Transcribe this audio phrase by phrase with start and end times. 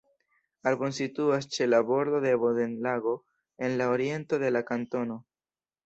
[0.71, 3.17] Arbon situas ĉe la bordo de Bodenlago
[3.69, 5.25] en la oriento de la kantono.